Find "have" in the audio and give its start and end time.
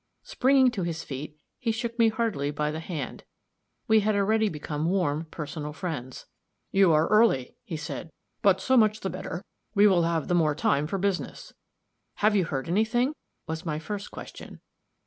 10.01-10.27, 12.15-12.35